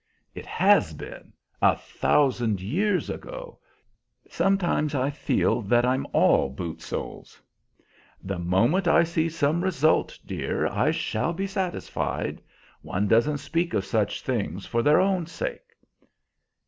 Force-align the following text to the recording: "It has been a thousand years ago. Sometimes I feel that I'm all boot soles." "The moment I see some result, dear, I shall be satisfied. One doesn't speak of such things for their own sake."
"It 0.33 0.47
has 0.47 0.95
been 0.95 1.31
a 1.61 1.75
thousand 1.75 2.59
years 2.59 3.07
ago. 3.07 3.59
Sometimes 4.27 4.95
I 4.95 5.11
feel 5.11 5.61
that 5.61 5.85
I'm 5.85 6.07
all 6.11 6.49
boot 6.49 6.81
soles." 6.81 7.39
"The 8.23 8.39
moment 8.39 8.87
I 8.87 9.03
see 9.03 9.29
some 9.29 9.63
result, 9.63 10.17
dear, 10.25 10.65
I 10.65 10.89
shall 10.89 11.33
be 11.33 11.45
satisfied. 11.45 12.41
One 12.81 13.07
doesn't 13.07 13.37
speak 13.45 13.75
of 13.75 13.85
such 13.85 14.23
things 14.23 14.65
for 14.65 14.81
their 14.81 14.99
own 14.99 15.27
sake." 15.27 15.69